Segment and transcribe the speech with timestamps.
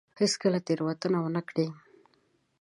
[0.19, 1.67] هېڅ کله تېروتنه ونه کړي.